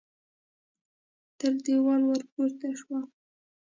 تر 1.39 1.53
دېواله 1.63 2.05
ور 2.09 2.23
پورته 2.31 2.67
شو. 2.79 2.95